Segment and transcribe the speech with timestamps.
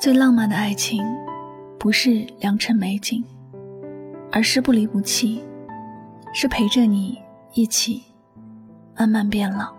[0.00, 1.04] 最浪漫的爱情，
[1.76, 3.24] 不是良辰美景，
[4.30, 5.42] 而是不离不弃，
[6.32, 7.18] 是陪着你
[7.52, 8.04] 一起
[8.96, 9.76] 慢慢变老。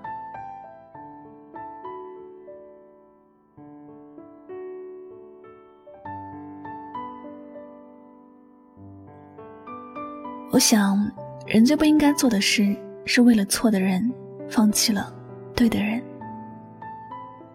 [10.51, 11.09] 我想，
[11.47, 14.11] 人最不应该做的事，是为了错的人，
[14.49, 15.13] 放弃了
[15.55, 16.03] 对的人。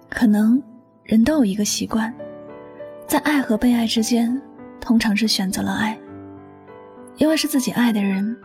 [0.09, 0.63] 可能
[1.03, 2.13] 人都有一个习惯。
[3.07, 4.41] 在爱和被爱之间，
[4.81, 5.97] 通常是选择了爱，
[7.17, 8.37] 因为是自己爱的人，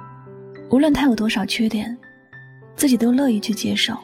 [0.69, 1.97] 无论他有多少缺点，
[2.75, 3.97] 自己都乐意去接受，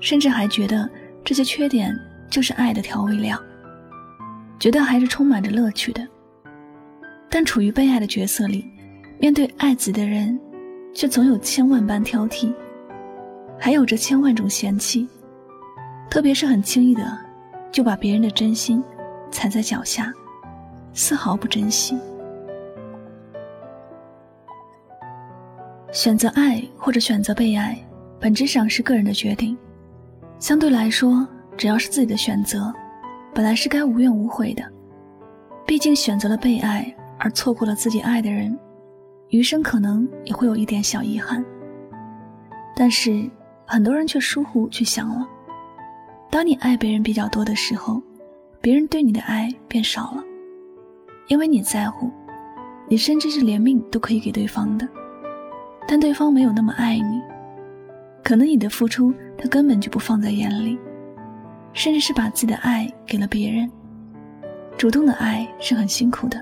[0.00, 0.88] 甚至还觉得
[1.24, 1.94] 这些缺点
[2.30, 3.38] 就是爱的调味料，
[4.58, 6.06] 觉得还是充满着乐趣的。
[7.28, 8.64] 但处于被爱的角色里，
[9.18, 10.38] 面对爱自己的人，
[10.94, 12.52] 却总有千万般挑剔，
[13.58, 15.08] 还有着千万种嫌弃，
[16.08, 17.18] 特别是很轻易的
[17.70, 18.82] 就把别人的真心。
[19.30, 20.12] 踩在脚下，
[20.92, 21.98] 丝毫不珍惜。
[25.92, 27.76] 选择爱或者选择被爱，
[28.20, 29.56] 本质上是个人的决定。
[30.38, 32.72] 相对来说，只要是自己的选择，
[33.34, 34.62] 本来是该无怨无悔的。
[35.66, 38.56] 毕竟选择了被爱而错过了自己爱的人，
[39.28, 41.44] 余生可能也会有一点小遗憾。
[42.76, 43.28] 但是
[43.66, 45.26] 很多人却疏忽去想了，
[46.30, 48.02] 当你爱别人比较多的时候。
[48.62, 50.22] 别人对你的爱变少了，
[51.28, 52.10] 因为你在乎，
[52.88, 54.86] 你甚至是连命都可以给对方的，
[55.88, 57.22] 但对方没有那么爱你，
[58.22, 60.78] 可能你的付出他根本就不放在眼里，
[61.72, 63.70] 甚至是把自己的爱给了别人。
[64.76, 66.38] 主动的爱是很辛苦的，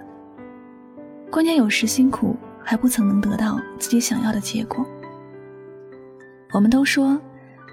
[1.30, 4.84] 关键有时辛苦还不曾能得到自己想要的结果。
[6.52, 7.16] 我们都说，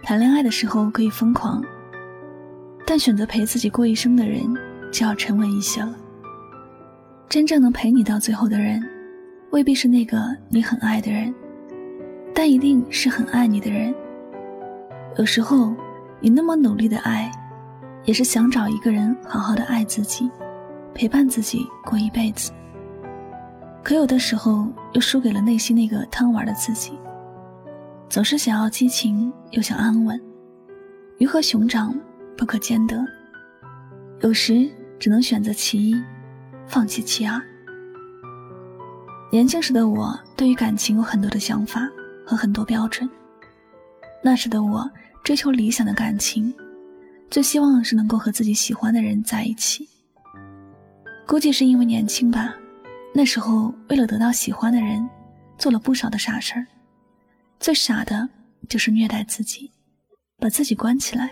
[0.03, 1.63] 谈恋爱的时候可以疯狂。
[2.85, 4.41] 但选择陪自己过一生的人，
[4.91, 5.95] 就要沉稳一些了。
[7.27, 8.81] 真正能陪你到最后的人，
[9.49, 11.33] 未必是那个你很爱的人，
[12.33, 13.93] 但一定是很爱你的人。
[15.17, 15.73] 有时候，
[16.19, 17.31] 你那么努力的爱，
[18.03, 20.29] 也是想找一个人好好的爱自己，
[20.93, 22.51] 陪伴自己过一辈子。
[23.83, 26.93] 可有的时候，又输给了内心那个贪玩的自己，
[28.09, 30.21] 总是想要激情，又想安稳，
[31.17, 31.93] 鱼和熊掌。
[32.37, 33.05] 不可兼得，
[34.21, 34.69] 有时
[34.99, 35.95] 只能选择其一，
[36.67, 37.41] 放弃其二。
[39.31, 41.81] 年轻时的我对于感情有很多的想法
[42.25, 43.09] 和很多标准。
[44.23, 44.89] 那时的我
[45.23, 46.53] 追求理想的感情，
[47.29, 49.87] 最希望是能够和自己喜欢的人在一起。
[51.27, 52.55] 估计是因为年轻吧，
[53.13, 55.07] 那时候为了得到喜欢的人，
[55.57, 56.65] 做了不少的傻事儿。
[57.59, 58.27] 最傻的
[58.69, 59.71] 就是虐待自己，
[60.37, 61.31] 把自己关起来。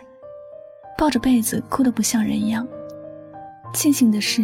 [1.03, 2.66] 抱着被子哭得不像人一样。
[3.74, 4.41] 庆幸的是，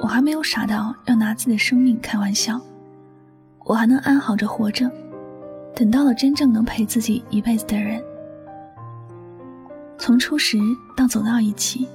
[0.00, 2.58] 我还没有傻到要拿自己的生命开玩笑，
[3.66, 4.90] 我还能安好着活着，
[5.76, 8.02] 等到了真正能陪自己一辈子的人。
[9.98, 10.56] 从初识
[10.96, 11.86] 到走到一起，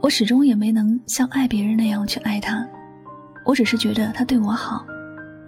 [0.00, 2.64] 我始终也没能像爱别人那样去爱他，
[3.44, 4.86] 我只是觉得他对我好，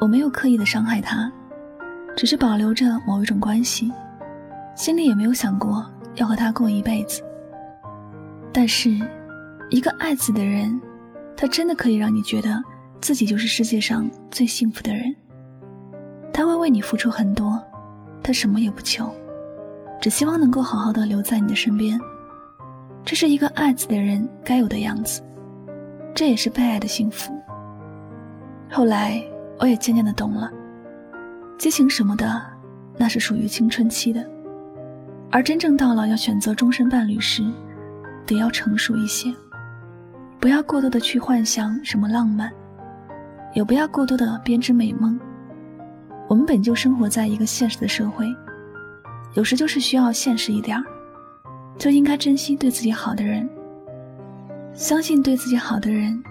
[0.00, 1.30] 我没有刻意的伤害他，
[2.16, 3.92] 只是保留着某一种关系，
[4.74, 7.22] 心里也没有想过要和他过一辈子。
[8.56, 8.88] 但是，
[9.68, 10.80] 一个爱自己的人，
[11.36, 12.62] 他真的可以让你觉得
[13.00, 15.12] 自己就是世界上最幸福的人。
[16.32, 17.60] 他会为你付出很多，
[18.22, 19.12] 他什么也不求，
[20.00, 21.98] 只希望能够好好的留在你的身边。
[23.04, 25.20] 这是一个爱自己的人该有的样子，
[26.14, 27.34] 这也是被爱的幸福。
[28.70, 29.20] 后来，
[29.58, 30.48] 我也渐渐的懂了，
[31.58, 32.40] 激情什么的，
[32.96, 34.24] 那是属于青春期的，
[35.32, 37.44] 而真正到了要选择终身伴侣时。
[38.26, 39.32] 得要成熟一些，
[40.40, 42.50] 不要过多的去幻想什么浪漫，
[43.54, 45.18] 也不要过多的编织美梦。
[46.28, 48.26] 我们本就生活在一个现实的社会，
[49.34, 50.84] 有时就是需要现实一点儿，
[51.78, 53.48] 就应该珍惜对自己好的人，
[54.72, 56.22] 相信对自己好的人，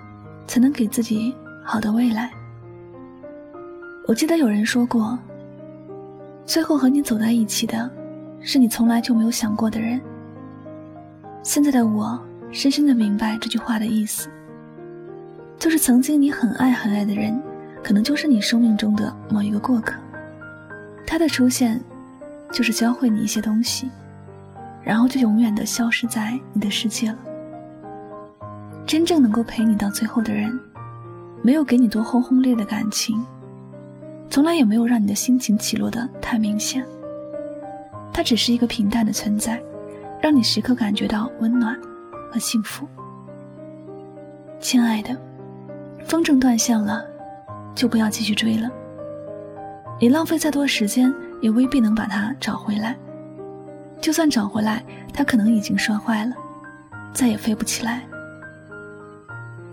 [0.48, 2.32] 才能给自己好的未来。
[4.08, 5.18] 我记得有人说过，
[6.46, 7.90] 最后和你走在一起的，
[8.42, 10.02] 是你从来就没有想过的人。
[11.44, 12.18] 现在的我，
[12.52, 14.30] 深深的明白这句话的意思，
[15.60, 17.38] 就是曾经你很爱很爱的人，
[17.84, 19.94] 可能就是你生命中的某一个过客，
[21.06, 21.82] 他的出现，
[22.54, 23.90] 就是教会你一些东西，
[24.82, 27.18] 然后就永远的消失在你的世界了。
[28.88, 30.58] 真正能够陪你到最后的人，
[31.42, 33.22] 没有给你多轰轰烈烈的感情。
[34.30, 36.86] 从来也没有让你的心情起落的太明显，
[38.14, 39.62] 他只是一个平淡的存在，
[40.24, 41.78] 让你时刻感觉到温暖
[42.32, 42.88] 和幸福。
[44.58, 45.14] 亲爱的，
[46.06, 47.04] 风筝断线了，
[47.76, 48.72] 就不要继续追了。
[50.00, 52.98] 你浪费再多时间，也未必能把它找回来。
[54.00, 54.82] 就算找回来，
[55.14, 56.34] 它可能已经摔坏了，
[57.12, 58.02] 再也飞不起来。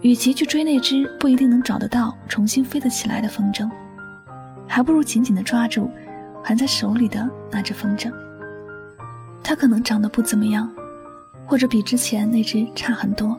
[0.00, 3.70] 与其去追那只不一定能找得到、重新飞得起来的风筝。
[4.66, 5.88] 还不如紧紧地抓住
[6.42, 8.12] 还在手里的那只风筝。
[9.42, 10.70] 它可能长得不怎么样，
[11.46, 13.38] 或者比之前那只差很多，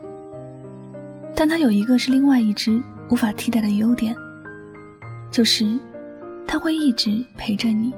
[1.34, 4.14] 但它有一个是另外一只无法替代的优点，
[5.30, 5.78] 就是
[6.46, 7.94] 它会一直陪着你，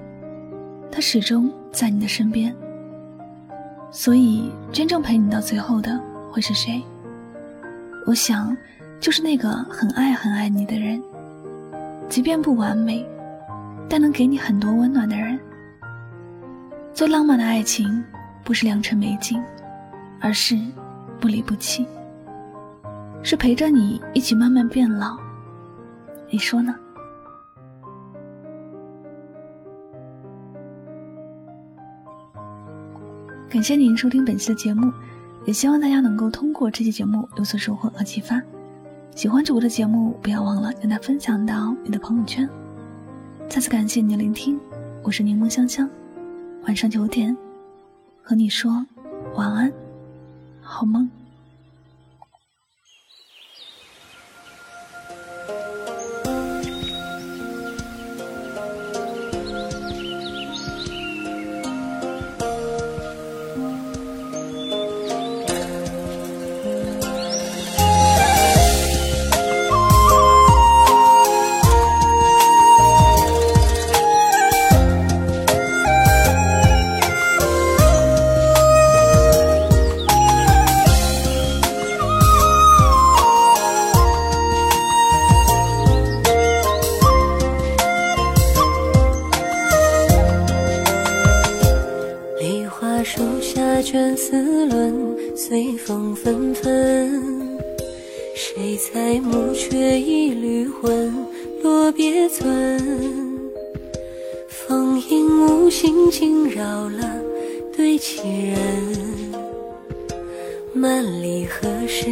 [0.90, 2.54] 它始终在你的身边。
[3.90, 6.82] 所以，真正陪你到最后的会是谁？
[8.06, 8.56] 我想，
[9.00, 11.02] 就是那个很爱很爱你的人，
[12.08, 13.04] 即便不完美。
[13.86, 15.38] 但能给你很多温暖的人。
[16.94, 18.04] 最浪漫的爱情，
[18.44, 19.42] 不是良辰美景，
[20.20, 20.56] 而是
[21.20, 21.84] 不离不弃，
[23.20, 25.18] 是陪着你一起慢慢变老。
[26.30, 26.72] 你说呢？
[33.50, 34.92] 感谢您收听本期的节目，
[35.46, 38.40] 也希望大家能够通过这期节目有所收获和启发。
[39.16, 42.48] 喜欢主播的节目，不要忘了将它分享到你的朋友圈。
[43.48, 44.60] 再次感谢您的聆听，
[45.02, 45.90] 我是柠檬香香，
[46.66, 47.36] 晚上九点，
[48.22, 48.84] 和你说
[49.34, 49.70] 晚安，
[50.62, 51.08] 好梦。
[96.24, 97.58] 纷纷。
[98.34, 101.12] 谁裁木缺一缕魂？
[101.62, 102.78] 落别村，
[104.48, 107.20] 风影无心惊扰了
[107.76, 108.56] 对棋人。
[110.76, 112.06] 万里何时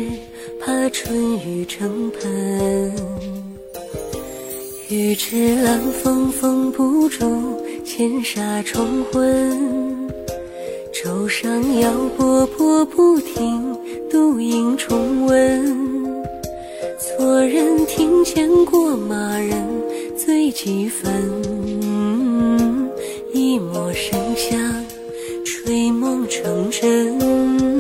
[0.61, 2.95] 怕春雨成盆？
[4.91, 10.09] 欲知兰风封不住，千沙重昏。
[10.93, 13.77] 舟上摇波波不停，
[14.23, 16.23] 独影重温。
[16.97, 19.67] 错人庭前过马人，
[20.17, 21.13] 醉几分。
[23.35, 24.85] 一抹笙香，
[25.45, 27.72] 吹梦成真。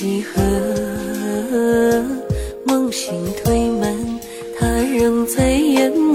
[0.00, 0.40] 几何？
[2.64, 3.12] 梦醒
[3.44, 4.18] 推门，
[4.58, 6.09] 他仍在眼。